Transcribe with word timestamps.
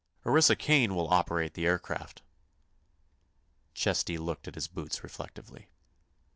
"Orissa 0.25 0.55
Kane 0.55 0.95
will 0.95 1.09
operate 1.13 1.53
the 1.53 1.67
aircraft." 1.67 2.23
Chesty 3.75 4.17
looked 4.17 4.47
at 4.47 4.55
his 4.55 4.67
boots 4.67 5.03
reflectively. 5.03 5.67